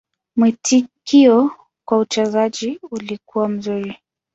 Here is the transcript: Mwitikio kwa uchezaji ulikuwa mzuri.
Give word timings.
Mwitikio 0.35 1.51
kwa 1.85 1.97
uchezaji 1.97 2.79
ulikuwa 2.91 3.49
mzuri. 3.49 3.97